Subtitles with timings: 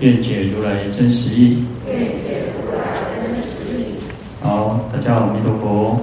[0.00, 1.64] 愿解如来真实义。
[4.42, 6.00] 好，大家好，阿弥陀佛。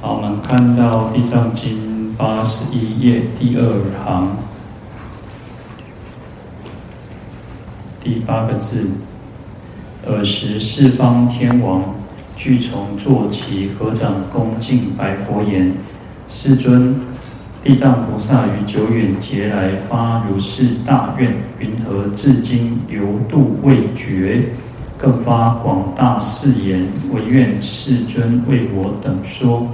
[0.00, 3.62] 好，我们看到《地藏经》八十一页第二
[4.04, 4.36] 行
[8.00, 8.88] 第八个字：
[10.06, 11.94] 尔时四方天王
[12.36, 15.72] 俱从坐骑合掌恭敬白佛言
[16.28, 17.00] ：“世尊。”
[17.62, 24.42] 地藏菩萨于久远劫来发如是大愿，云何至今流度未绝？
[24.96, 29.66] 更发广大誓言，唯愿世尊为我等说。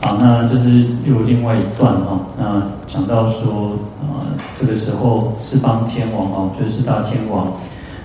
[0.00, 2.20] 好，那这是又另外一段哈。
[2.38, 4.22] 那讲到说，啊，
[4.60, 7.52] 这个时候四方天王啊，就是四大天王，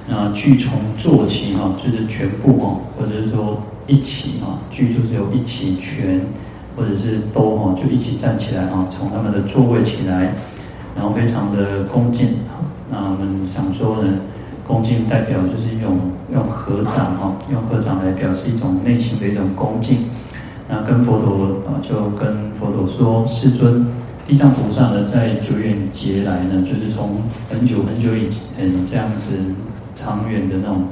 [0.08, 6.20] 那俱从坐起哈，就是全部哈，或者是说一起哈，俱就是有一起全。
[6.80, 10.34] 或者是都哈，就一起站起来哈，从他们的座位起来，
[10.96, 12.30] 然后非常的恭敬。
[12.90, 14.14] 那我们想说呢，
[14.66, 16.00] 恭敬代表就是用
[16.34, 20.06] 用合掌哈，用合掌来表示一种内心的一种恭敬。
[20.70, 23.86] 那跟佛陀啊，就跟佛陀说，世尊，
[24.26, 29.36] 地藏菩萨呢，在久远劫来呢，就是从很久很久以前这样子
[29.96, 30.84] 长远的那种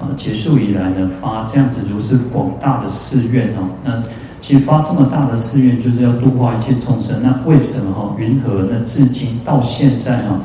[0.00, 4.02] 啊结束以来呢，发这样子如是广大的誓愿哦，那。
[4.42, 7.22] 其实发这么大的誓愿，就是要度化一切众生。
[7.22, 8.14] 那为什么哈？
[8.18, 8.80] 云何呢？
[8.86, 10.40] 至今到现在哈，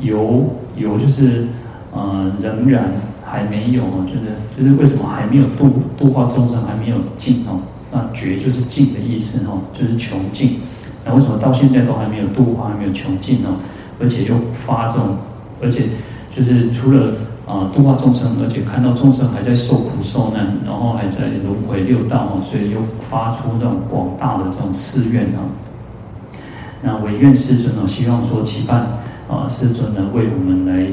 [0.00, 0.44] 犹
[0.76, 1.46] 犹就是
[1.92, 2.90] 呃，仍然
[3.24, 7.60] 还没有啊，就是就是为什么还没有度度化众生，还没有尽哦？
[7.92, 10.58] 那绝就是尽的意思哈，就是穷尽。
[11.04, 13.48] 那为什么到现在都还没有度化，还没有穷尽呢？
[14.00, 14.34] 而且又
[14.66, 15.16] 发这种，
[15.62, 15.84] 而且
[16.34, 17.12] 就是除了。
[17.46, 22.78] 啊，度化众生，而且看到众生还在受苦受难，然后还在轮回六道啊，所以又
[23.10, 25.44] 发出这种广大的这种誓愿啊。
[26.82, 28.80] 那唯愿世尊呢，希望说期盼
[29.28, 30.86] 啊，世尊呢为我们来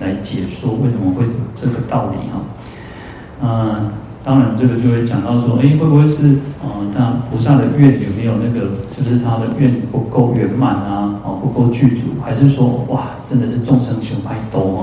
[0.00, 2.40] 来解说为什么会这个道理哈。
[3.42, 3.90] 嗯，
[4.24, 6.28] 当然这个就会讲到说，哎，会不会是
[6.64, 11.20] 啊，他菩萨的愿有没有那个，是不是他的愿不够圆满啊？
[11.24, 14.79] 哦，不够具足，还是说哇，真的是众生求拜多？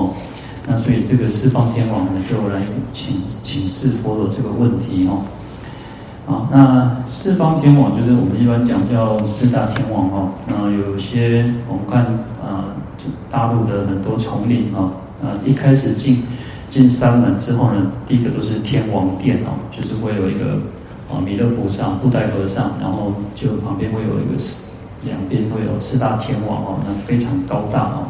[0.88, 2.62] 所以这个四方天王呢，就来
[2.94, 5.20] 请请示佛陀这个问题哦。
[6.26, 10.30] 啊，那四方天王就是我们一般讲叫四大天王哦。
[10.46, 12.06] 那有些我们看
[12.42, 12.72] 啊，
[13.30, 14.88] 大陆的很多丛林啊，
[15.22, 16.22] 啊一开始进
[16.70, 20.54] 进山门之后呢，第一个都是天王殿哦，就是会有一个
[21.12, 24.72] 啊弥勒菩萨、布袋和尚，然后就旁边会有一个四
[25.04, 28.08] 两边会有四大天王哦，那非常高大哦。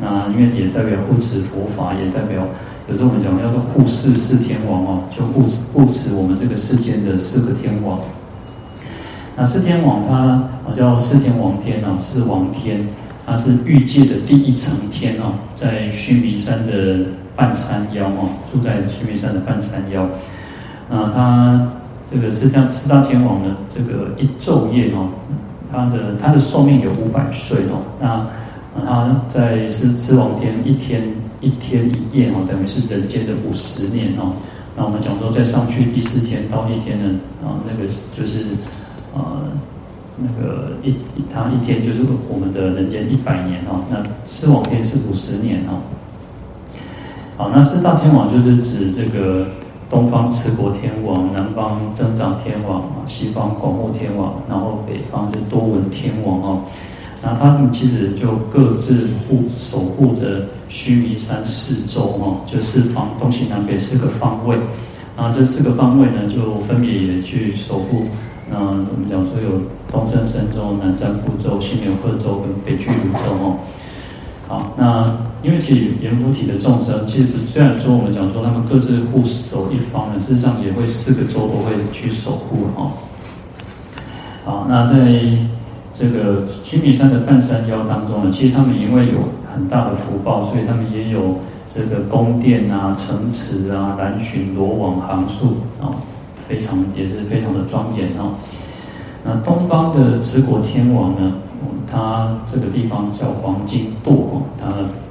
[0.00, 2.46] 那因为也代表护持佛法，也代表
[2.90, 7.98] 有时候我们讲叫做护世四天王哦，就护护持我们这个世间的四个天王。
[9.36, 12.86] 那四天王他叫四天王天啊，四王天，
[13.24, 17.06] 他是欲界的第一层天哦，在须弥山的
[17.36, 20.06] 半山腰哦，住在须弥山的半山腰。
[20.90, 21.72] 那他
[22.12, 25.08] 这个四天四大天王呢，这个一昼夜哦，
[25.72, 28.26] 他的他的寿命有五百岁哦，那。
[28.82, 31.02] 他在是四王天一天
[31.40, 34.32] 一天一夜哦，等于是人间的五十年哦。
[34.76, 37.14] 那我们讲说，再上去第四天到一天呢，
[37.44, 38.44] 啊，那个就是
[39.14, 39.52] 呃
[40.16, 40.92] 那个一
[41.32, 43.80] 他一天就是我们的人间一百年哦。
[43.88, 45.78] 那四王天是五十年哦。
[47.36, 49.46] 好，那四大天王就是指这个
[49.88, 56.62] 东方持国天王，南方增长天王，西方广目天王，然后北方是多闻天王哦。
[57.24, 64.58] 那他们其实就各自护守护着须弥山四周哈，就四方东西南北四个方位。
[65.16, 68.08] 那这四个方位呢，就分别也去守护。
[68.50, 73.56] 那我们讲说有东胜神州、南瞻部洲、西牛贺洲跟北俱芦洲哦。
[74.46, 82.92] 好，那因为其实阎浮提的众生，其实虽然说我们讲说他们各自护守一方呢，事实上也会四个洲都会去守护哈。
[84.44, 85.38] 好，那在。
[85.96, 91.36] 这个须弥山的半山腰当中呢，其实他们因为有很大的福报，所以他们也有
[91.72, 95.94] 这个宫殿啊、城池啊、栏巡、罗网、行树啊，
[96.48, 98.34] 非常也是非常的庄严啊。
[99.24, 101.32] 那东方的持国天王呢，
[101.90, 104.66] 他这个地方叫黄金舵哦，它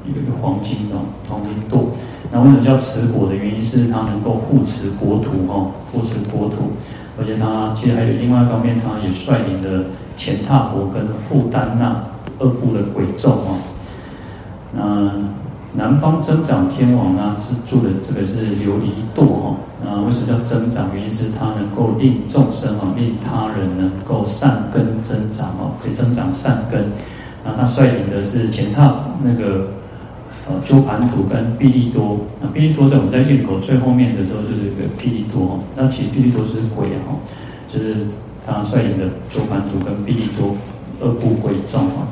[0.05, 1.87] 有一个黄金哦，黄金舵。
[2.31, 6.73] 那为什么叫持国的原因是它能够护持国土哦，护持国土，
[7.17, 12.03] 而且它其实还有另外一方面，它也率领了前踏佛跟富丹那
[12.39, 13.57] 二部的鬼众哦。
[14.75, 15.11] 那
[15.75, 19.55] 南方增长天王呢，是住的这个是琉璃垛哈。
[19.83, 20.87] 那为什么叫增长？
[20.93, 26.85] 原因是它能够令众生啊，令他人能够善根增长哦，可以增长善根。
[27.43, 29.67] 那它率领的是前踏那个
[30.47, 32.19] 呃鸠盘荼跟毕利多。
[32.39, 35.59] 那毕利多在我们在焰口最后面的时候就是一个毕利多哈。
[35.75, 37.17] 那其实毕利多是鬼哈，
[37.67, 38.05] 就是
[38.45, 40.55] 他率领的鸠槃荼跟賁利多
[41.01, 42.07] 二部鬼众啊。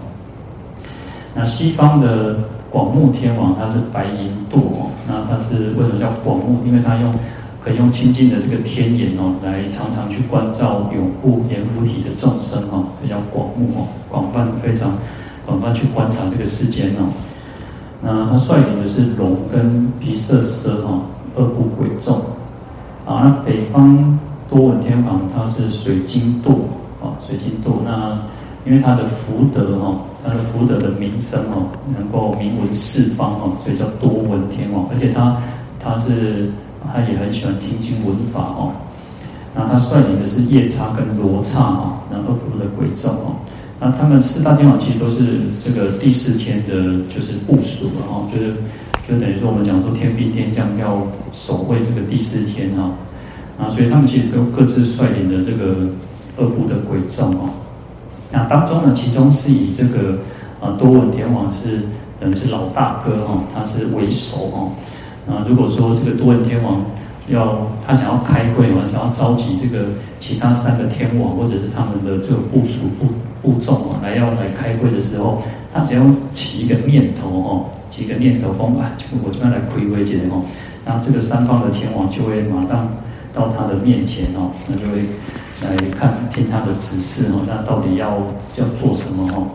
[1.34, 2.38] 那西方的。
[2.72, 6.62] 广目天王他是白银度哦，那他是为什么叫广目？
[6.66, 7.14] 因为他用
[7.62, 14.94] 可以用清净的这个天眼哦，来常常去关照永护阎浮提的众生哦，比较广目哦，广泛非常
[15.46, 17.12] 广泛去观察这个世间哦。
[18.02, 21.02] 那他率领的是龙跟毗舍舍哈
[21.36, 22.20] 二部鬼众
[23.06, 23.22] 啊。
[23.26, 24.18] 那北方
[24.52, 26.68] 多闻天王他是水晶度
[27.02, 28.22] 啊，水晶度那。
[28.64, 31.66] 因为他的福德哦，他的福德的名声哦，
[31.98, 34.88] 能够名闻四方哦，所以叫多闻天王。
[34.92, 35.36] 而且他
[35.80, 36.52] 他是
[36.94, 38.72] 他也很喜欢听经闻法哦。
[39.56, 43.36] 那他率领的是夜叉跟罗刹哦，那二部的鬼众哦。
[43.80, 48.54] 那他们四大天王其实都是这个第四天的，就是部属了哈，就是
[49.10, 51.02] 就等于说我们讲说天兵天将要
[51.34, 52.92] 守卫这个第四天哈。
[53.62, 55.88] 啊，所以他们其实都各自率领的这个
[56.38, 57.50] 二部的鬼众哦。
[58.32, 60.18] 那当中呢，其中是以这个
[60.60, 61.80] 啊多闻天王是
[62.20, 64.72] 等于是老大哥哈，他是为首哦。
[65.30, 66.84] 啊，如果说这个多闻天王
[67.28, 69.86] 要他想要开会嘛，想要召集这个
[70.20, 73.08] 其他三个天王或者是他们的这个部属部
[73.42, 75.42] 部众啊，来要来开会的时候，
[75.72, 76.04] 他只要
[76.34, 78.92] 起一个念头哦，起一个念头说啊，
[79.24, 80.42] 我这边来开会去哦，
[80.84, 82.88] 那这个三方的天王就会马上
[83.34, 85.04] 到他的面前哦，那就会。
[85.62, 88.10] 来看听他的指示哦，那到底要
[88.56, 89.48] 要做什么哦？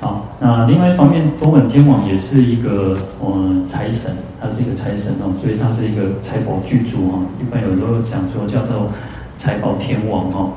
[0.00, 7.26] 好，那另外一方面，多闻天王也是一个嗯财神，他是一个财神哦，所以他是一个财宝具足哦。
[7.40, 8.88] 一般有时候讲说叫做
[9.36, 10.52] 财宝天王哦。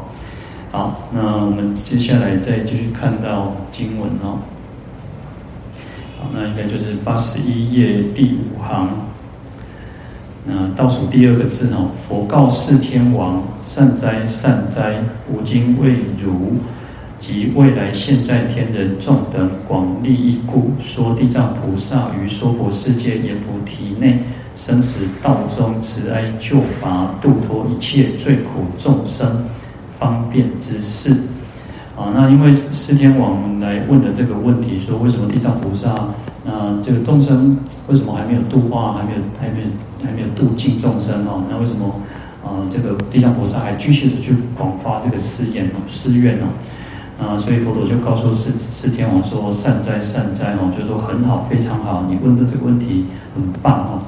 [0.72, 4.38] 好，那我们接下来再继续看到经文哦。
[6.19, 8.88] 好，那应该就是八十一页第五行。
[10.48, 16.54] 那倒数第二个字哦，佛告四天王：善哉善哉，吾今为汝
[17.18, 24.20] 及未来现在天人众等广利益故，说地藏菩萨于娑婆世界阎浮提内
[24.56, 29.46] 生死道中慈哀救拔度脱一切罪苦众生
[29.98, 31.12] 方便之事。
[31.98, 36.08] 啊，那因为四天王来问的这个问题，说为什么地藏菩萨？
[36.44, 37.58] 那这个众生
[37.88, 39.68] 为什么还没有度化，还没有还没有
[40.06, 41.44] 还没有度尽众生哦？
[41.50, 42.00] 那为什么
[42.44, 42.62] 啊？
[42.72, 46.46] 这个地藏菩萨还继续的去广发这个誓言哦、誓愿哦？
[47.18, 54.02] 啊，所以佛陀就告诉四四天王说：“善哉善哉哦，就是说很好，非常好，你问的这个问题很棒哦。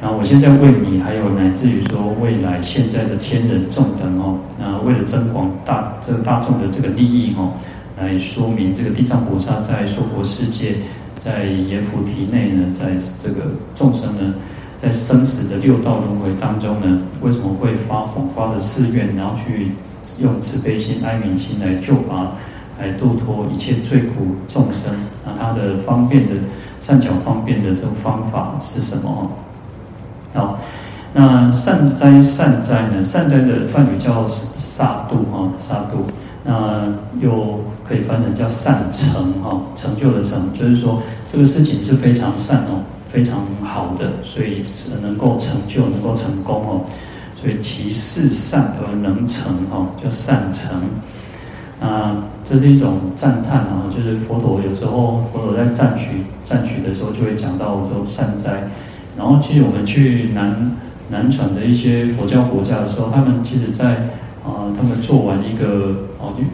[0.00, 7.52] 然后我现在为你，还有乃至于说未来现在的天人众等哦，那为了增广大这个大众的这个利益哦，
[7.98, 10.76] 来说明这个地藏菩萨在娑婆世界。”
[11.20, 12.90] 在阎浮提内呢，在
[13.22, 14.34] 这个众生呢，
[14.84, 19.72] 在生死的六道轮回当中呢，为什么会发广发的誓愿，然后去
[20.18, 22.32] 用慈悲心、哀悯心来救拔、
[22.78, 24.92] 来度脱一切罪苦众生？
[25.24, 26.38] 那他的方便的
[26.82, 29.30] 善巧方便的这种方法是什么？
[30.34, 30.58] 好，
[31.14, 33.02] 那善哉善哉呢？
[33.02, 36.04] 善哉的梵语叫刹度哈，刹度。
[36.46, 36.84] 那
[37.22, 44.60] 又可以翻成叫善成哈，成就的成，就是说这个事情是非常善哦，非常好的，所以
[45.00, 46.80] 能够成就，能够成功哦，
[47.40, 50.76] 所以其事善而能成哈，叫善成。
[51.78, 58.64] 啊，这是一种赞叹啊，就是佛陀有时候佛陀在赞许赞许的时候，就会讲到说善哉。
[59.16, 60.72] 然后其实我们去南
[61.08, 63.94] 南传的一些佛教国家的时候，他们其实在
[64.42, 65.94] 啊，他们做完一个。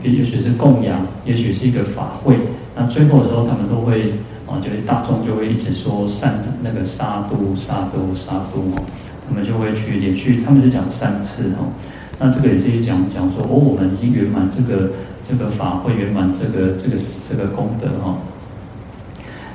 [0.03, 2.37] 也也许是供养，也许是一个法会。
[2.75, 4.13] 那最后的时候，他们都会
[4.51, 8.83] 啊，就是大众就会一直说善那个杀都杀都杀都哦，
[9.29, 11.71] 他们就会去连续，他们是讲三次哦。
[12.19, 14.91] 那这个也是一讲讲说哦，我们已经圆满这个
[15.23, 16.97] 这个法会，圆满这个这个
[17.31, 18.17] 这个功德哈。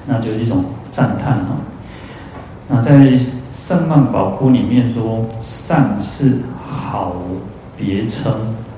[0.08, 1.58] 那就是一种赞叹哈。
[2.68, 3.20] 那在
[3.54, 7.16] 胜曼宝窟里面说，善是好
[7.78, 8.34] 别称。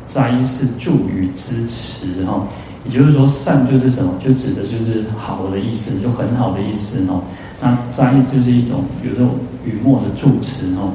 [0.08, 2.48] 灾是助语之词哈，
[2.88, 4.14] 也就是说，善就是什么？
[4.24, 7.22] 就指的就是好的意思，就很好的意思哦。
[7.62, 9.32] 那哉就是一种有这种
[9.66, 10.94] 语末的助词哦。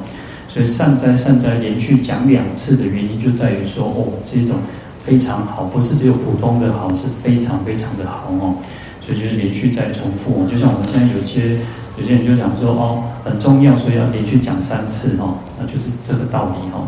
[0.49, 4.55] 所以善哉善哉连续讲两次的原因，就在于说哦，这种
[5.03, 8.55] 非常好，不是只有普通的好，是非常非常的好哦。
[9.01, 11.57] 所以就是连续在重复，就像我们现在有些
[11.99, 16.87] 有些人就讲说哦，很重要，所以要连续讲三次哦，那就是这个道理哦。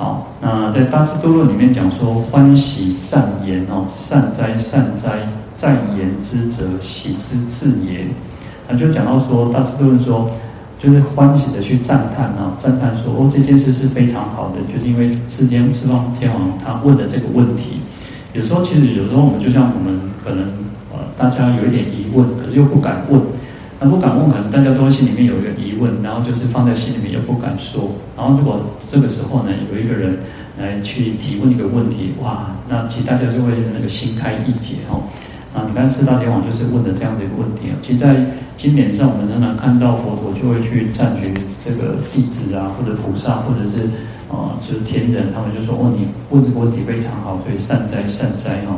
[0.00, 5.28] 好，那在大智度论里面讲说欢喜赞言哦，善哉善哉，
[5.58, 8.06] 赞言之则喜之至也。
[8.66, 10.30] 那就讲到说大智度论说。
[10.82, 17.80] 就是欢喜的去赞叹啊，赞叹说哦，这件事是非常好的，就是因为世间四方天王他问的这个问题。
[18.32, 20.46] 有时候其实有时候我们就像我们可能
[20.90, 23.20] 呃大家有一点疑问，可是又不敢问，
[23.80, 27.90] 那不敢问，可能大家都心里面有一个疑问，然后就是放在心里面又不敢说。
[28.14, 30.18] 然后如果这个时候呢，有一个人
[30.58, 35.00] 来去提问一个问题，哇，那其实大家就会那个心开意解哦。
[35.54, 37.74] 啊，你看四大天王就是问的这样的一个问题啊。
[37.80, 38.14] 其实，在
[38.54, 41.32] 经典上，我们常常看到佛陀就会去赞许
[41.64, 43.88] 这个弟子啊，或者菩萨，或者是
[44.28, 48.76] 啊、就是天人，他们就说：“哦，你问这个问题非常好，所以善哉善哉哈。”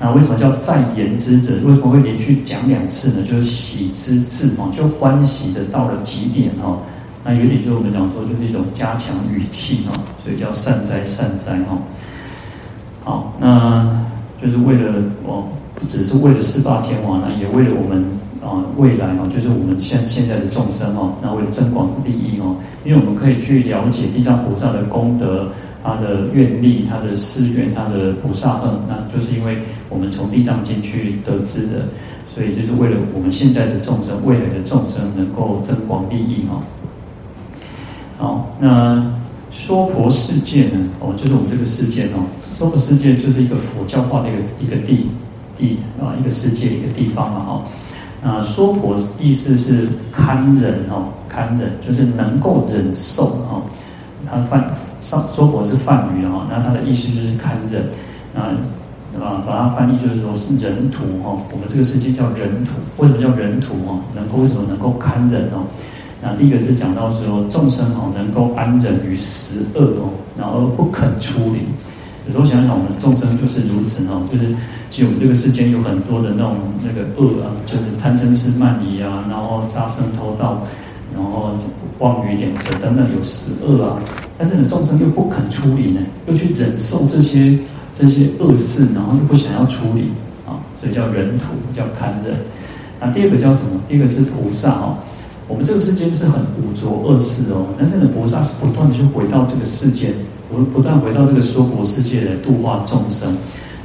[0.00, 1.52] 那为什么叫赞言之者？
[1.64, 3.22] 为什么会连续讲两次呢？
[3.22, 6.78] 就是喜之至哦，就欢喜的到了极点哦。
[7.22, 9.92] 那有点就我们讲说，就是一种加强语气哦，
[10.24, 11.78] 所以叫善哉善哉哈。
[13.04, 14.00] 好，那。
[14.42, 14.94] 就是为了
[15.26, 18.02] 哦，不只是为了四大天王呢，也为了我们
[18.42, 25.48] 啊未来啊，就是我们现现在的众生哦，那为了增广利益哦，因为我们可以去了解地藏菩萨的功德、
[25.82, 29.56] 他的愿力、他的誓愿、他的菩萨行，那就是因为
[29.88, 31.88] 我们从地藏经去得知的，
[32.34, 36.62] 所以就是为了我们现在的众生、未来的众生能够增广利益哈。
[38.18, 39.10] 好，那
[39.50, 40.88] 娑婆世界呢？
[41.00, 42.24] 哦，就是我们这个世界哦。
[42.58, 45.06] 娑婆世界就是一个佛教化的一个一个地
[45.56, 47.64] 地啊，一个世界一个地方嘛哈。
[48.22, 53.62] 那娑婆意思是堪忍哦，堪忍就是能够忍受哦。
[54.30, 54.62] 它梵
[55.00, 57.84] 上娑婆是梵语的哈，那它的意思就是堪忍。
[58.34, 58.42] 那
[59.20, 61.36] 啊，把它翻译就是说是忍土哈。
[61.50, 63.98] 我们这个世界叫忍土，为什么叫忍土哦？
[64.14, 65.66] 能够为什么能够堪忍哦？
[66.22, 71.60] 那第一个是讲到说众生哦能够安忍于十恶哦，然后不肯出离。
[72.28, 74.54] 有时候想想，我们众生就是如此哦，就是
[74.88, 80.62] 其实我们这个世间有很多的那种那个恶啊，就是贪嗔痴慢疑啊，然后杀生偷盗，
[81.14, 81.50] 然后
[81.98, 83.98] 妄语两舌等等有十恶啊。
[84.38, 87.58] 但是呢，众生又不肯出离呢，又去忍受这些
[87.94, 90.12] 这些恶事，然后又不想要出离
[90.46, 92.34] 啊，所以叫忍土，叫堪忍。
[93.00, 93.80] 那第二个叫什么？
[93.88, 94.96] 第二个是菩萨哦。
[95.48, 100.12] 我们这个世间是很五浊恶世哦，但是呢，菩萨是不断的去回到这个世间。
[100.50, 103.32] 不不断回到这个娑婆世界来度化众生，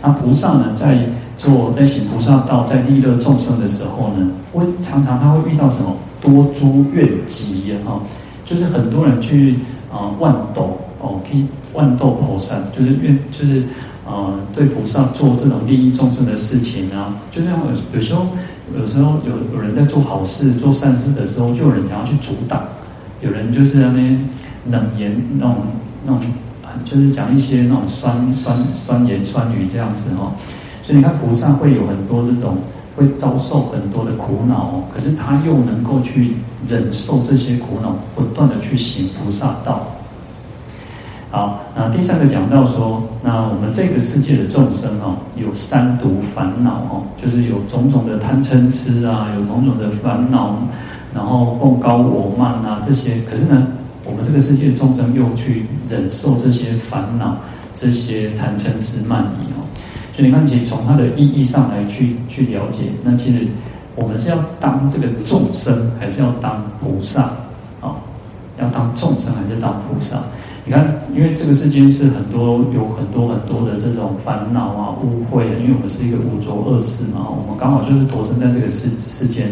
[0.02, 0.98] 那菩萨呢，在
[1.38, 8.02] 做在行菩萨道，在利乐众生的时候呢，会常常他会遇到什么多诸怨疾啊，哈，
[8.44, 9.60] 就是很多人去
[9.92, 13.64] 啊万斗哦，可以万斗菩萨，就是愿就是
[14.06, 18.26] 啊对菩萨做这种利益众生的事情啊，就像有有时候
[18.78, 22.64] 有时候有有人在做好事做善事的时候，就有人想要去阻挡，
[23.22, 24.20] 有人就是那边
[24.70, 25.58] 冷言那种
[26.06, 26.22] 那种。
[26.84, 30.36] 就是讲一些那种酸酸酸言酸语这样子哈，
[30.84, 32.58] 所以你看菩萨会有很多这种
[32.96, 36.36] 会遭受很多的苦恼哦，可是他又能够去
[36.68, 39.86] 忍受这些苦恼，不断的去行菩萨道。
[41.30, 50.58] 好，那第三个讲到说，那我们这个世界的众生哦，有三毒烦恼哦，就是有种种的贪嗔痴啊，有种种的烦恼，
[51.14, 53.68] 然后贡高我慢啊这些，可是呢。
[54.08, 57.36] 我们这个世界的众生又去忍受这些烦恼、
[57.74, 59.65] 这些贪嗔痴慢疑哦，
[60.16, 63.46] 所以你看，其实从它的意义上来去去了解，那其实
[63.96, 67.24] 我们是要当这个众生，还是要当菩萨
[67.82, 68.00] 啊？
[68.58, 70.18] 要当众生还是当菩萨？
[70.64, 79.48] 你看，因为这个世间是很多有很多很多的这种烦恼啊、污秽啊，因为我们是一个五浊恶世嘛，我们刚好就是投生在这个世世间。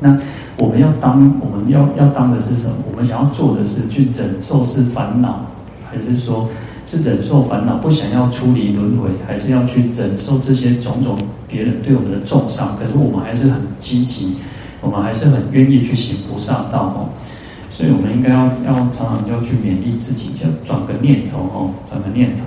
[0.00, 0.18] 那
[0.56, 2.74] 我们要当，我们要要当的是什么？
[2.90, 5.46] 我们想要做的是去忍受是烦恼，
[5.88, 6.48] 还是说
[6.88, 12.74] 是忍受烦恼不想要出离轮回，还是要去忍受这些种种别人对我们的重伤？
[12.78, 14.34] 可是我们还是很积极，
[14.80, 17.08] 我们还是很愿意去行菩萨道哦。
[17.70, 22.44] 所以我们应该要要常常要去勉励自己，要转个念头哦，转个念头。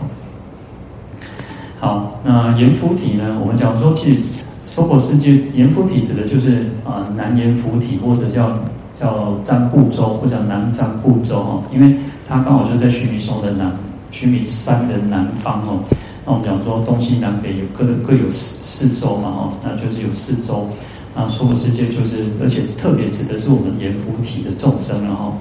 [1.79, 3.37] 好，那阎浮提呢？
[3.39, 4.19] 我们讲说其实。
[4.63, 8.57] 娑婆世界，阎浮提指的就是啊、呃、南阎浮提，或者叫
[8.97, 11.95] 叫占部洲，或者叫南瞻部洲哈，因为
[12.29, 13.69] 它刚好就在须弥山的南
[14.11, 15.83] 须弥山的南方哦。
[16.25, 20.67] 那我们讲说东西南北有各各有四四洲嘛，哦，那就是有四洲。
[21.15, 25.33] 那娑婆世界就是，而且特别指的是我们阎浮提的众生，然后，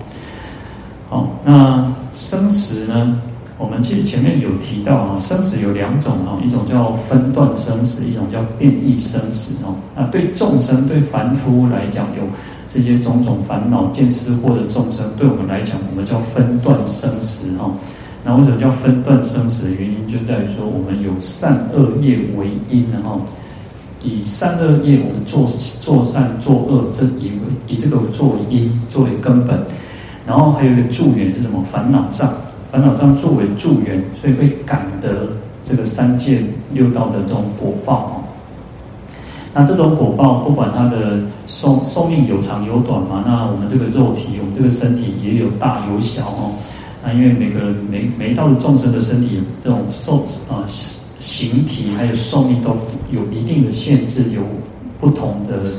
[1.08, 3.20] 好，那生死呢？
[3.56, 9.76] 我们其实前面有提到啊，生死有两种哦，一种叫分段生死，一种叫变异生死哦。
[9.94, 12.24] 那对众生、对凡夫来讲，有
[12.72, 17.70] 这些种种烦恼、见思惑的众生，对我们来讲，我们叫分段生死哈。
[18.24, 23.20] 那为什么叫分段生死的原因，就在于说我们有善恶业为因，然后
[24.02, 25.46] 以善恶业，我们做
[25.80, 29.58] 做善做恶，这以为以这个作为因，作为根本，
[30.26, 31.64] 然后还有一个助缘是什么？
[31.72, 32.32] 烦恼障。
[32.70, 35.26] 烦恼障作为助缘，所以会感得
[35.64, 36.40] 这个三界
[36.72, 38.22] 六道的这种果报哦。
[39.52, 46.54] 那这种果报，不管它的寿寿命有长有短嘛，那我们这个肉体，我们这个身体也有大有小哦。
[47.02, 50.64] 那因为每个每每一道众生的身体，这种寿啊
[51.18, 52.76] 形体还有寿命都
[53.10, 54.42] 有一定的限制，有
[55.00, 55.70] 不同的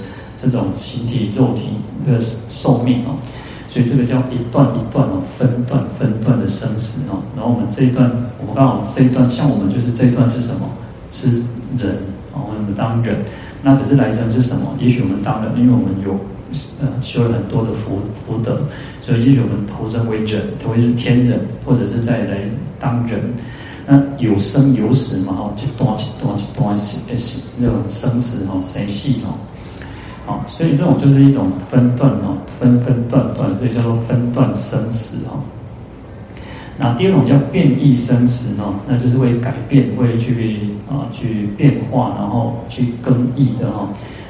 [0.41, 1.63] 这种形体肉体
[2.05, 3.17] 的寿命哦。
[3.69, 7.23] 所以这个叫一段一段哦，分段分段的生死哦。
[7.37, 10.67] 然后我们这一段，我们刚好这一段，像我们就是这一段是什么？
[11.09, 11.29] 是
[11.77, 11.95] 人
[12.33, 13.15] 哦，我们当人。
[13.63, 14.75] 那可是来生是什么？
[14.79, 16.19] 也许我们当人，因为我们有
[16.81, 18.61] 呃修了很多的福福德，
[19.01, 22.41] 所以就是我们投生为人，投生天人，或者是再来
[22.79, 23.19] 当人。
[23.87, 25.33] 那有生有死嘛？
[25.33, 29.33] 哈，一段一段一段是是那种生死哦，谁细哦？
[30.25, 35.41] 好，所以这种就是一种分段哦，分分段段，所以叫做分段生死哦。
[36.77, 43.89] 那第二种叫变异生死哦，那就是会改变，会去啊去变化，然后去更易的哈。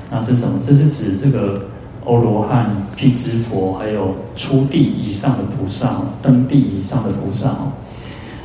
[0.09, 0.59] 那是什么？
[0.65, 1.65] 这是指这个
[2.05, 7.71] 欧罗汉、辟支佛，还有初地以上的菩萨，登地以上的菩萨哦。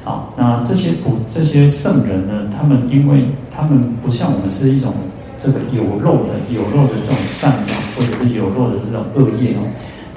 [0.04, 4.92] 好，那这些菩这些圣人呢，他们因为他们不像我们是一种。
[5.38, 9.60] 这个有漏的有漏的这种善啊，或者是有漏的这种恶业哦，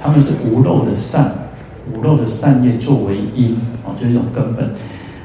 [0.02, 1.30] 他们是无漏的善，
[1.94, 3.54] 无漏的善业作为因
[3.86, 4.72] 哦，就是一种根本。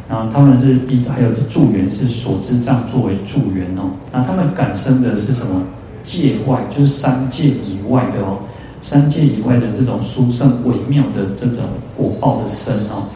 [0.08, 3.88] 然后他们是一还有助缘是所知障作为助缘哦。
[4.12, 5.62] 那他们感生的是什么？
[6.04, 8.38] 界外就是三界以外的哦，
[8.80, 11.64] 三界以外的这种殊胜微妙的这种
[11.96, 13.08] 果报的生哦。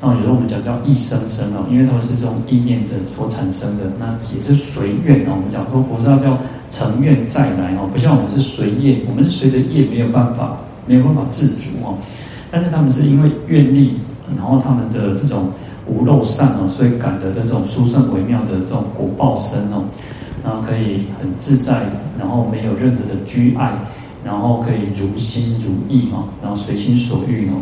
[0.00, 5.34] 然后有时候我们讲叫异生生哦，因为他们是这种意念的所产生的，那也是随愿哦。
[5.36, 6.36] 我们讲说菩萨叫
[6.70, 11.96] 成愿再来哦，不像我们是随业，我们是随着业没有办法没有办法自主哦。
[12.50, 13.94] 但是他们是因为愿力，
[14.36, 15.48] 然后他们的这种
[15.86, 19.84] 无漏善哦，所以感得的这种殊胜微妙的这种果报生哦，
[20.42, 21.82] 然后可以很自在，
[22.18, 23.72] 然后没有任何的拘碍，
[24.24, 27.60] 然后可以如心如意哦，然后随心所欲哦。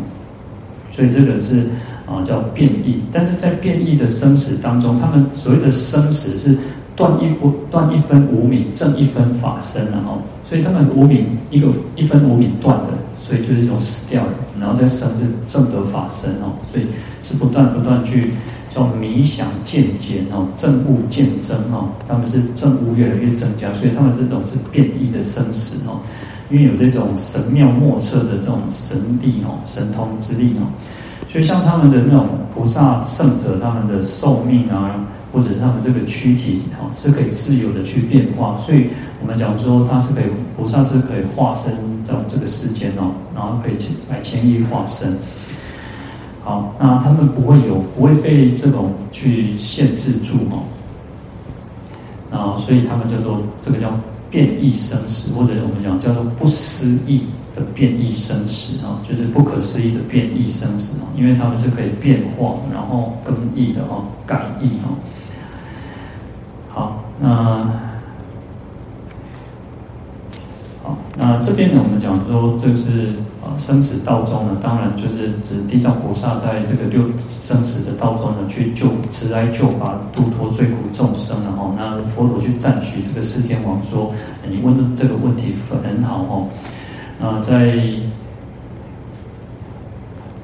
[0.91, 1.65] 所以这个是。
[2.07, 6.57] 啊，叫变异，但是在变异的生死当中，他们所谓的生死是
[6.93, 12.87] 断一不断一分无明，正一分法生，然后，所以他们无明一个一分无明断的，
[13.21, 16.85] 所以就是一种死掉了，然后再生是正得法生哦，所以
[17.21, 18.33] 是不断不断去
[18.73, 25.99] 叫迷想渐减哦，正悟渐增哦，他们是正悟越来越增加，所以他们这种是变异的生死哦，
[26.49, 30.65] 因为有这种神妙莫测的这种神力哦，神通之力哦。
[31.27, 38.57] 所以像他们的那种菩萨圣者，他们的寿命啊，或者他们这个躯体啊，是可以自由的去变化。
[38.65, 38.87] 所以
[39.21, 40.25] 我们讲说，他是可以
[40.57, 41.73] 菩萨是可以化身
[42.05, 43.75] 到这个世间哦，然后可以
[44.09, 45.13] 来迁移化身。
[46.43, 50.63] 好，那他们不会有不会被这种去限制住哦。
[52.31, 53.91] 啊，所以他们叫做这个叫
[54.29, 57.23] 变异生死，或者我们讲叫做不思议。
[57.53, 64.95] 的变异生死啊，就是不可思议的变异生死啊，因为他们是可以变化，然后更易的哦，改易哦。
[66.69, 67.69] 好，那
[70.91, 84.11] 好，那这边呢，我们讲说，这是啊生死道中呢，当然就是指地藏菩萨在这个六生死的道中呢，去救慈哀救拔、度脱罪苦众生，然后那佛陀去赞许这个世天王说
[84.49, 86.47] ：“你问的这个问题很好哦。”
[87.21, 87.79] 啊，在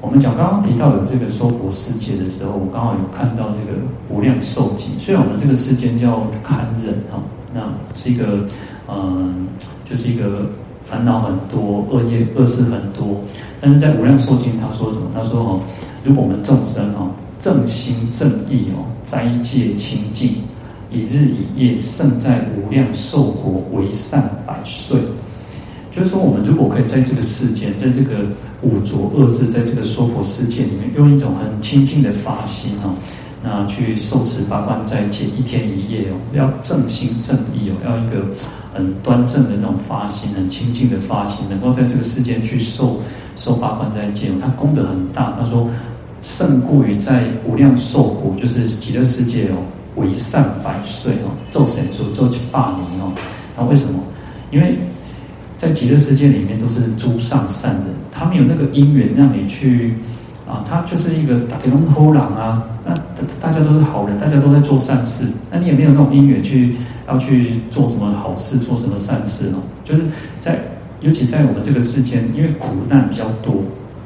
[0.00, 4.98] 我们讲刚刚提到的这个娑婆世界的时候，我刚好有看到这个无量寿经。
[4.98, 7.20] 虽然我们这个世间叫堪忍哈，
[7.52, 8.46] 那是一个
[8.88, 9.46] 嗯，
[9.88, 10.46] 就是一个
[10.84, 13.20] 烦恼很多、恶业恶事很多，
[13.60, 15.10] 但是在无量寿经他说什么？
[15.14, 15.60] 他说哦，
[16.02, 20.30] 如果我们众生哦，正心正意哦，斋戒清净，
[20.90, 24.98] 一日一夜胜在无量寿国为善百岁。
[25.90, 28.24] 就是说，我们如果可以在这个世间，在这个
[28.62, 32.94] 五浊恶世，在这个娑婆世界里面，用一种很清净的发心哦，
[33.42, 38.24] 那去受持八关斋戒一天一夜哦，要正心正意哦，要一个
[38.78, 43.00] 很端正的那种发心，很清净的发心，能够在这个世间去受
[43.34, 45.34] 受八关斋戒，他功德很大。
[45.36, 45.68] 他说
[46.20, 49.58] 胜过于在无量寿国，就是极乐世界哦，
[49.96, 53.12] 为善百岁哦，做神做做去霸名哦。
[53.56, 53.98] 那为什么？
[54.52, 54.78] 因为
[55.56, 59.94] 在极乐世界里面都是诸上善人，他没有那个因缘让你去。
[60.48, 62.94] 啊，他就是一个大家拢好人啊，那
[63.38, 66.74] 大家都是好人，大家都在做善事，那你也没有那种因缘去
[67.06, 69.60] 要去做什么好事，做什么善事哦。
[69.84, 70.04] 就是
[70.40, 70.58] 在，
[71.02, 73.56] 尤其在我们这个世间，因为苦难比较多，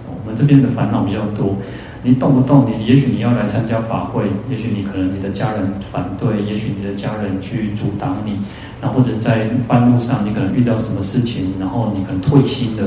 [0.09, 1.55] 我们这边的烦恼比较多，
[2.02, 8.33] 你动不动你，也许你要来参加法会，也许你可能你的家人反对，也许你的家人去阻挡你，
[8.81, 12.83] 然后或者在半路上你可能遇到什么事情，然后你可能退心的，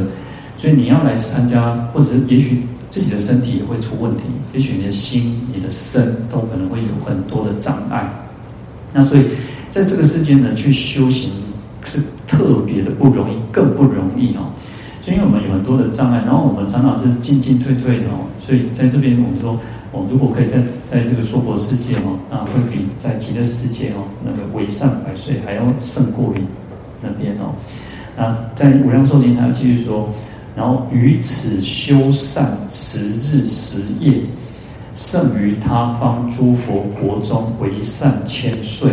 [0.58, 2.64] 所以你要来参加，或者也许。
[2.96, 8.10] 自己的身体也会出问题，也许你的心、你的身都可能会有很多的障碍。
[8.94, 9.26] 那所以，
[9.70, 11.30] 在这个世间呢，去修行
[11.84, 14.48] 是特别的不容易，更不容易哦。
[15.04, 18.32] 所以，我们有很多的障碍，然后我们常常是进进退退的哦。
[18.40, 19.60] 所以，在这边我们说，
[19.92, 26.40] 我们如果可以在在这个娑婆世界哦，那会比在极乐世界哦，那个为善百岁还要胜过于
[27.02, 27.52] 那边哦。
[28.16, 30.10] 那在无量寿经，他继续说。
[30.56, 34.22] 然后于此修善十日十夜，
[34.94, 38.90] 胜于他方诸佛国中为善千岁。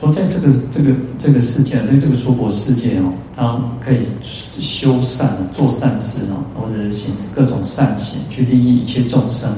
[0.00, 9.48] 说在这个这个这个世界，在这个娑婆世界哦，他可以修善做善事哦，或者行各种善行，去利益一切众生，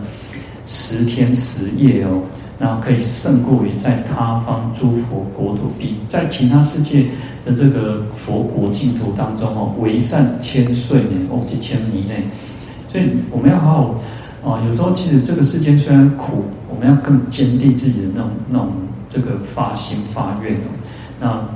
[0.66, 2.20] 十天十夜哦，
[2.58, 7.06] 然后可以胜过于在他方诸佛国土，比在其他世界。
[7.44, 12.22] 在这个佛国净土当中哦，为善千岁呢，哦几千米内，
[12.88, 13.74] 所以我们要好
[14.42, 14.62] 好啊。
[14.64, 18.72] 有时候其实这个世间虽然苦，我们要更坚定自己的那种那种
[19.10, 20.72] 这个发心发愿哦。
[21.20, 21.46] 那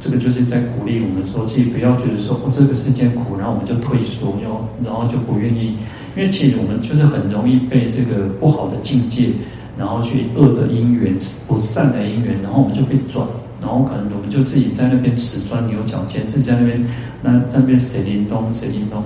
[0.00, 5.76] 这个就是在鼓励我们说，其实不要觉得说哦，这个世间苦，然后我们就退缩，然后然后就不愿意，
[6.16, 9.28] 因为其实我们就是很容易被这个不好的境界，
[9.76, 11.14] 然后去恶的因缘、
[11.46, 13.26] 不善的因缘，然后我们就被转。
[13.66, 16.86] 然后可能我们就自己在那边死钻牛角尖，自己在那边
[17.20, 19.02] 那在那边谁灵动谁灵动，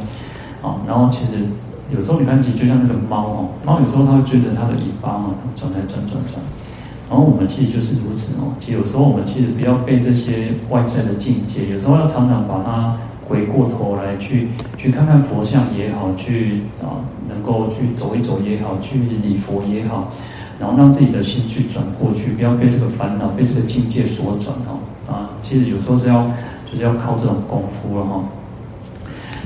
[0.61, 1.39] 啊，然后其实
[1.91, 6.37] 有时候你看其实就像那个猫哦，猫有时候它会追着它的尾巴嘛，转来转转转，
[7.09, 8.53] 然后我们其实就是如此哦。
[8.59, 12.95] 其实有时候我们其实不要被这些外在的境界，有时候要常常把它
[13.27, 20.13] 回过头来去去看看佛像也好，去啊能够去走一走也好，去礼佛也好。
[20.61, 24.77] 然后让自己的心去转过去，不要被这个烦恼、被这个境界所转哦。
[25.11, 26.31] 啊，其实有时候是要，
[26.71, 28.23] 就是要靠这种功夫了哈。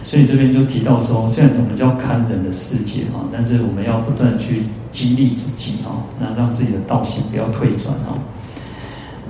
[0.05, 8.19] 所以这边就提到说，虽然我们叫看人的世界哈，但是我们要不断去激励自己哈，那让自己的道心不要退转哈。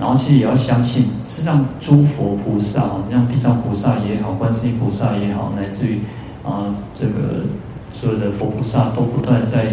[0.01, 6.01] 然后其实也要相信，实际上诸佛菩萨啊，像地藏菩萨也好，观世音菩萨也好，乃至于
[6.43, 7.45] 啊这个
[7.93, 9.67] 所有的佛菩萨都不断在。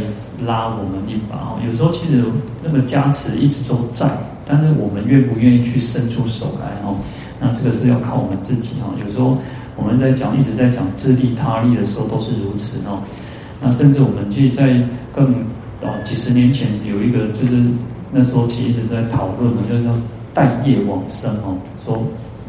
[0.46, 2.24] 拉我们一把哦，有时候其实
[2.64, 4.10] 那个加持一直都在，
[4.46, 6.96] 但是我们愿不愿意去伸出手来哦？
[7.40, 8.94] 那这个是要靠我们自己哦。
[9.04, 9.38] 有时候
[9.76, 13.00] 我们在讲，一直在讲自利他利的时候都是如此哦。
[13.62, 14.76] 那甚至我们其实在
[15.14, 15.34] 更
[15.82, 17.64] 啊几十年前有一个，就是
[18.12, 19.94] 那时候其实一直在讨论的，就是说
[20.34, 21.96] 带业往生哦，说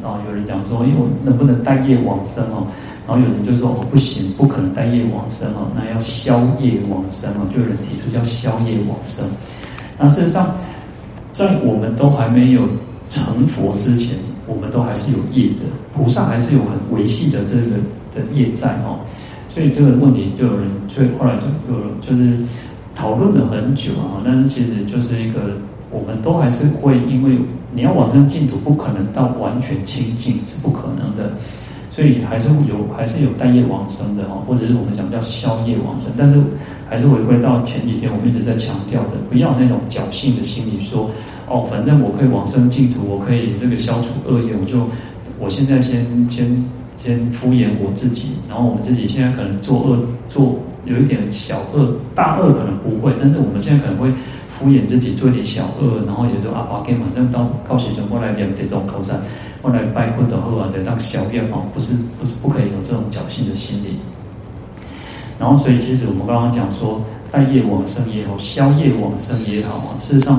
[0.03, 2.67] 啊有人讲说，因为我能不能带业往生哦？
[3.07, 9.25] 然后有人就说哦，不行，不可能带业往生哦，那要消业往生哦，就有人提出叫消业往生。
[9.99, 10.55] 那事实上，
[11.33, 12.63] 在我们都还没有
[13.09, 17.77] 成佛之前，我们都还是有业的，菩萨还是有很维系的这个
[18.15, 19.01] 的业在哦。
[19.49, 22.39] 所以这个问题就有人，所以后来就有人就是
[22.95, 24.23] 讨论了很久啊。
[24.25, 25.41] 但是其实就是一个，
[25.91, 27.37] 我们都还是会因为
[27.75, 31.33] 你要往生净土，不可能到完全清净，是不可能的。
[31.95, 36.41] 所以还是有，还是有带业往生的哈，或者是我们讲叫消业往生，但是
[36.89, 41.11] 还是回归到前几天我们一直在强调的，不要那种侥幸的心理，说
[41.47, 44.89] 哦，反正我可以往生净土，我可以这个消除恶业，我就
[45.39, 46.65] 我现在先先
[46.97, 49.99] 先敷衍我自己，然后我们自己现在可能做恶
[50.31, 54.11] 做有一点小恶，大恶可能不会，但是我们现在可能会
[54.49, 59.21] 敷衍自己做一点小恶，然后也就啊，把给反正到告诉转过来点这种口善。
[59.63, 63.97] 后来拜佛的后啊，得当消业哦，不是不是不可以有这种侥幸的心理。
[65.39, 70.39] 然后，所以其实我们刚刚讲说，待业往生也好，消业往生也好啊，事实上，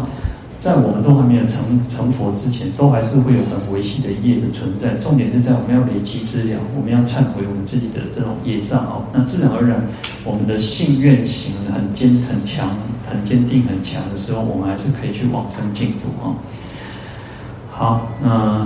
[0.59, 1.59] 在我们都还没有成
[1.89, 4.93] 成佛之前，都还是会有很维系的业的存在。
[5.03, 9.03] 重点是在我们要累积资粮，我们要忏悔我们自己的这种业障哦。
[9.11, 9.81] 那自然而然，
[10.23, 12.69] 我们的信愿行很坚很强，
[13.09, 16.31] 很坚定很强的时候，我们还是可以去往生净土啊。
[17.69, 18.65] 好，那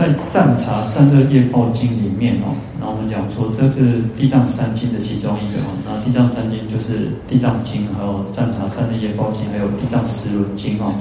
[0.00, 5.76] 在《赞查三恶业报经》里面哦，那我们讲说这是地藏三经的其中一个哦。
[5.84, 10.94] 那地藏三经就是《地藏经》，还有《赞查三恶业报经》，还有《地藏十轮经》哦。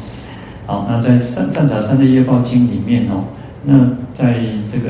[0.65, 3.23] 好，那在《赞赞查三恶业报经》里面哦，
[3.63, 4.89] 那在这个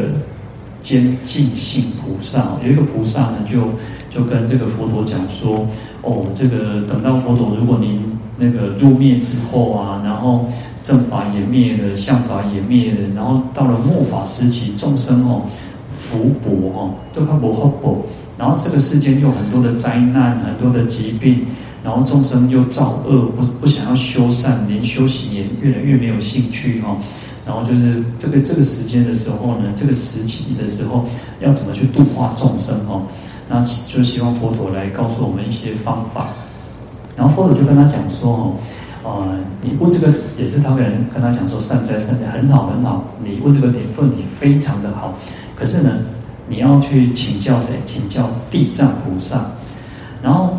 [0.81, 3.69] 坚净性菩萨有一个菩萨呢，就
[4.09, 5.67] 就跟这个佛陀讲说，
[6.01, 8.01] 哦，这个等到佛陀如果您
[8.39, 10.49] 那个入灭之后啊，然后
[10.81, 15.41] 正法也灭了，相法也灭了，然后到了末法时期，众生哦，
[15.89, 18.05] 福薄哦，都怕不厚薄，
[18.37, 21.45] 然后这个世间有很多的灾难，很多的疾病，
[21.83, 26.97] 然后众生又造恶，不不想要修善，连修行也越来越没有兴趣哦。
[27.45, 31.05] 然后就是这个这个时间的时候呢，这个时期的时候，
[31.39, 33.01] 要怎么去度化众生哦？
[33.49, 36.27] 那就希望佛陀来告诉我们一些方法。
[37.15, 38.53] 然后佛陀就跟他讲说哦，
[39.17, 45.13] 呃，你问这个也是他人跟他讲说善哉善哉，很好很好，你问这个点问题非常的好。
[45.55, 45.91] 可是呢，
[46.47, 47.79] 你要去请教谁？
[47.85, 49.45] 请教地藏菩萨。
[50.21, 50.57] 然后。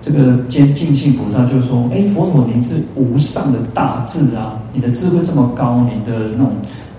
[0.00, 4.58] 这个坚净信菩萨就说：“哎，佛陀，您是无上的大智啊！
[4.72, 6.52] 你的智慧这么高，你的那种，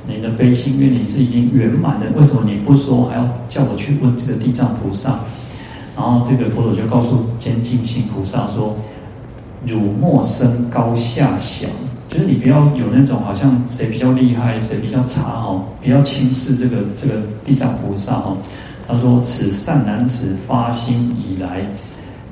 [0.05, 5.21] 你的悲心愿力是已经圆满的，为什么你不说，还要叫我去问这个地藏菩萨？”
[5.97, 8.75] 然后这个佛陀就告诉坚净性菩萨说
[9.65, 11.67] ：“汝莫生高下小，
[12.09, 18.37] 就是你不要有那种好像谁比较厉害，谁比较差哦，不要轻视这个这个地藏菩萨哦。”
[18.87, 21.67] 他说：“此善男子发心以来。”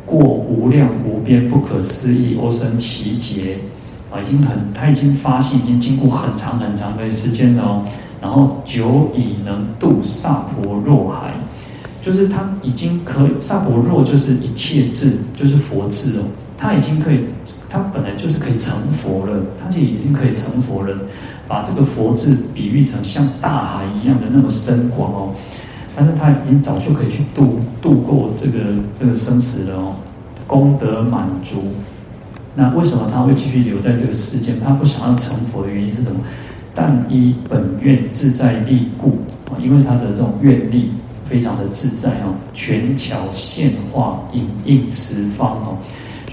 [0.07, 3.57] 过无量无边不可思议阿僧只劫
[4.09, 7.83] 啊，已经很，他已经发心，已经经过很长很长的时间了哦。
[8.21, 11.33] 然后久已能度萨婆若海，
[12.01, 16.23] 就是他已经可以，萨婆若就是一切智，就是佛智哦。
[16.57, 17.19] 他已经可以，
[17.69, 20.97] 他本来就是可以成佛了，他就已经可以成佛了。
[21.47, 25.33] 把这个佛字比喻成像大海一样的那么深广哦。
[25.95, 28.59] 但是他已经早就可以去度度过这个
[28.99, 29.95] 这个生死了哦，
[30.45, 31.63] 功德满足。
[32.53, 34.59] 那为什么他会继续留在这个世间？
[34.59, 36.19] 他不想要成佛的原因是什么？
[36.73, 39.17] 但依本愿自在力故
[39.49, 40.91] 啊，因为他的这种愿力
[41.25, 45.77] 非常的自在哦，全巧现化，隐应十方哦，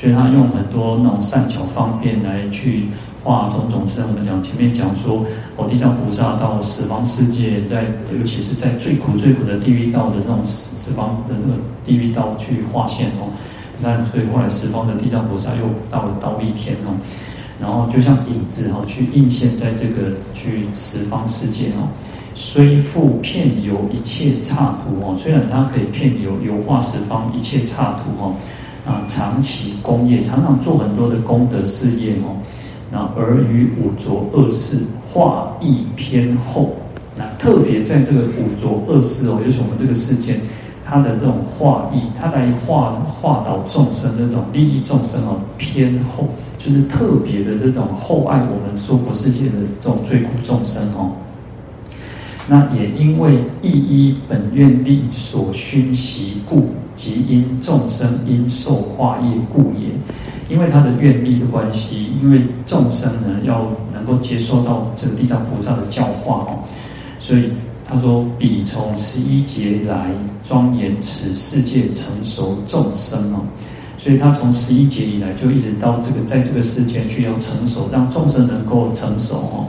[0.05, 2.89] 所以他用很多那种善巧方便来去。
[3.25, 5.25] 化种种身，我们讲前面讲说，
[5.57, 13.33] 哦，地藏菩萨到十方世界，在尤其是在最苦最苦的地狱道的那种十十方的那个地狱道去化现哦。
[13.81, 16.93] 那所以后来十方的地藏菩萨又到了忉利天哦，
[17.59, 21.89] 然后就像影子哈，去映现在这个去十方世界哦。
[22.35, 28.35] 虽复遍游一切刹土哦，虽然它可以遍游游化十方一切刹土哦，
[28.85, 32.37] 啊，长期功业，常常做很多的功德事业哦。
[32.93, 34.79] 那而于五浊恶世
[35.11, 36.77] 化意偏厚，
[37.17, 40.39] 那特别在这个五浊恶世哦，就是我们这个世间，
[40.85, 51.11] 它的这种化意，它来化化导众生的这种利益众生哦，偏厚，就是特别的这种厚爱我们娑婆世界的这种罪苦众生哦。
[52.47, 59.89] 那也因为一依本愿力所熏习故，即因众生因受化业故也。
[60.51, 66.59] 因为他的愿力的关系，因为众生呢要能够接受到这个地藏菩萨的教化哦，
[67.19, 67.51] 所以
[67.83, 70.11] 他说：“彼从十一劫来
[70.47, 73.41] 庄严此世界成熟众生哦，
[73.97, 79.67] 所以他从十一劫以来就一直到这个在这个世间去要成熟，让众生能够成熟哦。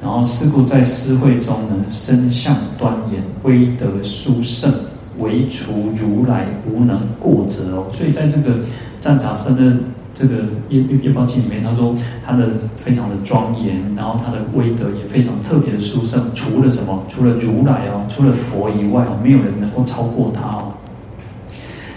[0.00, 4.72] 然后是故在施会中呢，身相端严，威德殊胜，
[5.22, 7.86] 唯除如来无能过者哦。
[7.90, 8.58] 所以在这个。
[9.02, 9.82] 赞查僧的
[10.14, 11.92] 这个业业报经里面，他说
[12.24, 16.24] 他的非常的庄严，然后他的威德也非常特别的殊胜。
[16.34, 17.04] 除了什么？
[17.08, 20.72] 除了如来哦，除了佛以外哦，没有人能够超过他哦。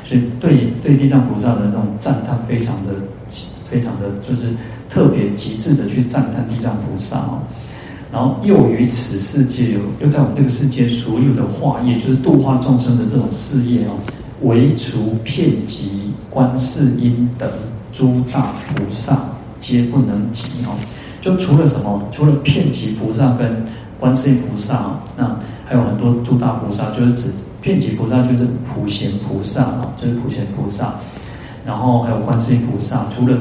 [0.03, 2.93] 所以对对地藏菩萨的那种赞叹，非常的
[3.69, 4.55] 非常的就是
[4.89, 7.43] 特别极致的去赞叹地藏菩萨哦。
[8.15, 13.91] 然后又于此世界又又在我们这个世界所有的化业，就是度化众生的这种事业哦，
[14.43, 16.13] 唯除遍及。
[16.29, 17.49] 观世音等
[17.93, 19.17] 诸大菩萨
[19.59, 20.75] 皆不能及哦，
[21.21, 22.01] 就除了什么？
[22.11, 23.65] 除了遍及菩萨跟
[23.99, 30.93] 观世音菩萨，那还有很多诸大菩萨，就是指遍及菩萨就是普贤菩萨啊，就是普贤菩萨。
[31.65, 33.37] 然后还有观世音菩萨，除了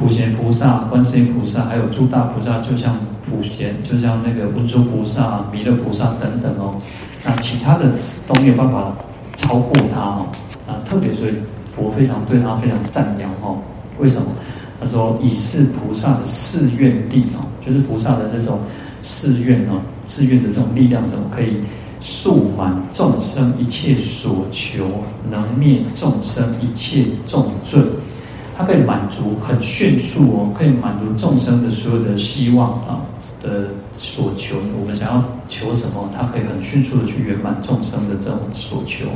[0.00, 6.74] 普贤菩萨、观世音菩萨，还有诸大菩萨，就像普贤，就像那个文殊菩萨、弥勒菩萨等等哦。
[7.22, 7.84] 那其他的
[8.26, 8.90] 都没有办法
[9.36, 10.26] 超过他哦。
[10.66, 11.34] 啊，特别所以。
[11.76, 13.56] 我非常对他非常赞扬哦，
[13.98, 14.26] 为什么？
[14.78, 18.58] 他说以是菩萨的誓愿力哦，就是菩萨的这种
[19.00, 21.56] 誓愿哦，誓愿的这种力量，怎么可以
[22.00, 24.88] 速满众生一切所求，
[25.30, 27.80] 能灭众生一切重罪？
[28.60, 33.00] 它可以满足很迅速哦，可以满足众生的所有的希望啊
[33.42, 34.56] 的所求。
[34.78, 39.06] 我们想要求什么，它可以很迅速的去圆满众生的这种所求，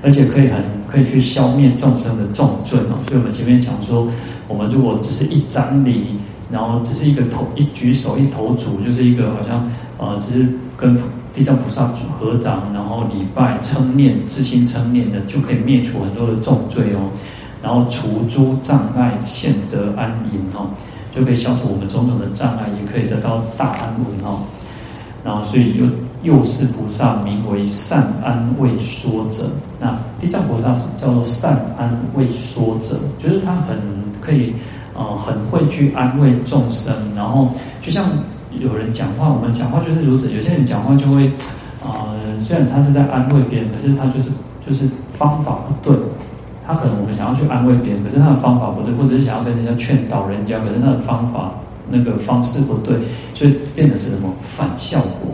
[0.00, 2.94] 而且可以很可以去消灭众生的重罪哦。
[3.08, 4.06] 所以我们前面讲说，
[4.46, 6.16] 我们如果只是一张礼，
[6.52, 10.96] 然后只是一个头一举手一投足，就是一个好像呃，只是跟
[11.32, 11.88] 地藏菩萨
[12.20, 17.10] 合掌，然后礼拜称念自心称念的，就可以灭除很多的重罪哦。
[17.64, 20.68] 然后除诸障碍，现得安隐哦，
[21.16, 24.40] 就可以消除我们种种的障碍，也可以得到大安稳哦。
[25.24, 25.86] 然后所以又
[26.22, 29.48] 又是菩萨名为善安慰说者。
[29.80, 33.78] 那地藏菩萨是叫做善安慰说者，就是他很
[34.20, 34.52] 可以
[34.94, 36.94] 呃很会去安慰众生。
[37.16, 37.48] 然后
[37.80, 38.04] 就像
[38.60, 40.30] 有人讲话，我们讲话就是如此。
[40.30, 41.32] 有些人讲话就会
[41.82, 41.88] 呃
[42.40, 44.28] 虽然他是在安慰别人，可是他就是
[44.68, 45.98] 就是方法不对。
[46.66, 51.54] 他可能我们想要去安慰别人，可是他的方法不对，或者是想要跟人家劝导人家，可是他的方法
[51.90, 52.96] 那个方式不对，
[53.34, 55.30] 所以变成是什么反效果？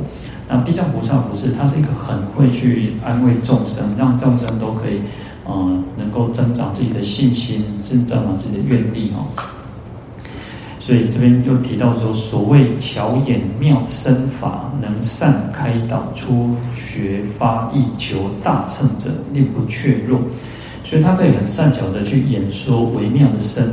[0.48, 5.00] 那地藏菩萨不是，他是一个很会去安慰众生，让众生都可以，
[5.48, 9.22] 嗯、能够增长自己的信心，增长自己的愿力哦。
[10.80, 20.18] 所以这边又提到说，所谓巧眼妙身法，能善开导初学发意求大乘者，令不怯弱。
[20.82, 23.64] 所以他可以很善巧的去演说微妙的身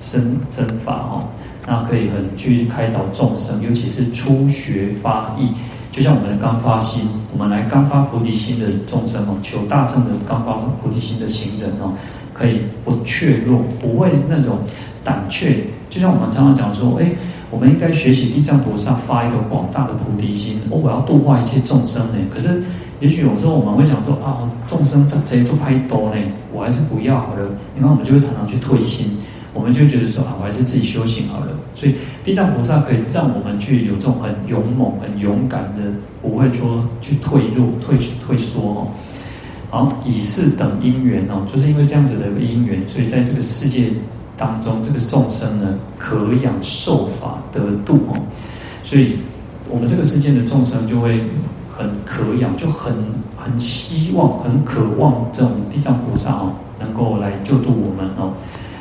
[0.00, 1.28] 身真法哦，
[1.66, 5.48] 那可以很去开导众生，尤其是初学发意，
[5.90, 11.92] 就像我们刚发心，我们来刚发菩提心的众生哦，求大乘的刚发菩提心的行人哦，
[12.32, 14.58] 可以不怯弱，不会那种
[15.04, 15.64] 胆怯。
[15.90, 17.12] 就像我们常常讲说，哎，
[17.50, 22.14] 我们应该学习地藏菩萨发一个广大的菩提心，哦，我要度化一切众生呢。
[22.34, 22.62] 可是。
[23.02, 27.50] 也许有时候我们会想说啊，众生在这做拍多呢，我还是不要好了。
[27.74, 29.10] 你看我们就会常常去退心，
[29.52, 31.48] 我们就觉得说啊，我还是自己修行好了。
[31.74, 35.82] 所以地藏菩萨可以让我们去有这种很勇猛、很勇敢的，
[36.22, 38.86] 不会说去退入、退退缩哦。
[39.68, 43.88] 好，以是等因缘哦，就是因为这样子的一个因缘，所以在这个世界
[44.36, 48.14] 当中，这个众生呢，可养受法得度哦。
[48.84, 49.16] 所以
[49.68, 51.20] 我们这个世界的众生就会。
[51.76, 52.92] 很可仰，就很
[53.36, 58.34] 很希望，很渴望这种地藏菩萨哦，能够来救度我们哦。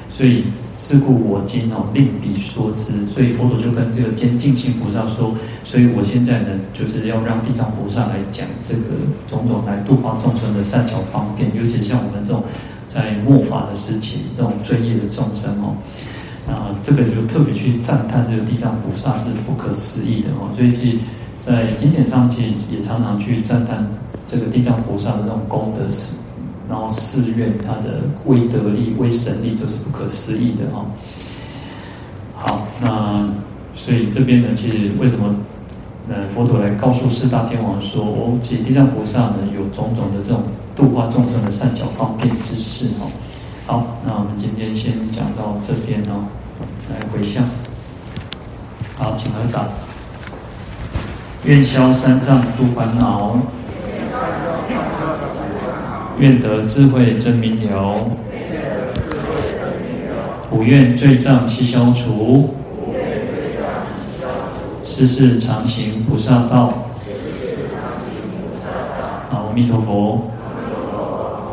[0.09, 0.43] 所以
[0.77, 3.07] 是故我今哦，令彼说之。
[3.07, 8.81] 所以佛陀就跟这个坚净心菩萨说，所以我现在呢，就是要让地藏菩萨来讲这个
[9.27, 12.43] 种种来度化众生的善巧方便，尤其像我们这种
[12.87, 15.73] 在末法的时期，这种罪业的众生哦，
[16.45, 20.51] 啊，这个就特别去赞叹这个地藏菩萨是不可思议的哦。
[20.55, 20.97] 所以其实。
[21.41, 23.89] 在经典上，其实也常常去赞叹
[24.27, 26.15] 这个地藏菩萨的这种功德事，
[26.69, 30.85] 然后誓愿他的威德力、威神力都是不可思议的哦。
[32.35, 33.27] 好，那
[33.75, 35.35] 所以这边呢，其实为什么
[36.09, 40.43] 呃佛陀来告诉四大天王说，哦，其实地藏菩萨呢有种种的这种
[40.75, 43.09] 度化众生的善巧方便之事哦。
[43.65, 46.25] 好，那我们今天先讲到这边哦，
[46.89, 47.43] 来回向。
[48.95, 49.65] 好，请合掌。
[51.43, 53.35] 愿消三障诸烦恼，
[56.19, 57.95] 愿得智慧真明了，
[60.49, 62.53] 普愿罪障悉消除，
[64.83, 66.73] 世世常行菩萨道。
[69.31, 70.27] 阿弥陀佛。